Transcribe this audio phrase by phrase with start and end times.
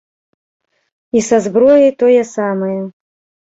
[1.19, 2.75] І са зброяй тое самае.